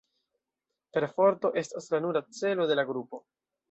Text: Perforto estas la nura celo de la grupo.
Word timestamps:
Perforto 0.99 1.53
estas 1.65 1.93
la 1.95 2.03
nura 2.09 2.27
celo 2.43 2.71
de 2.75 2.83
la 2.83 2.91
grupo. 2.93 3.27